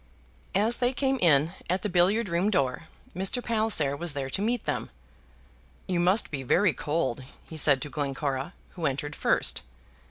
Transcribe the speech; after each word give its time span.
As 0.55 0.77
they 0.77 0.93
came 0.93 1.19
in 1.21 1.53
at 1.69 1.83
the 1.83 1.87
billiard 1.87 2.27
room 2.27 2.49
door, 2.49 2.85
Mr. 3.13 3.43
Palliser 3.43 3.95
was 3.95 4.13
there 4.13 4.31
to 4.31 4.41
meet 4.41 4.65
them. 4.65 4.89
"You 5.87 5.99
must 5.99 6.31
be 6.31 6.41
very 6.41 6.73
cold," 6.73 7.23
he 7.47 7.55
said 7.55 7.83
to 7.83 7.89
Glencora, 7.91 8.55
who 8.71 8.87
entered 8.87 9.15
first. 9.15 9.61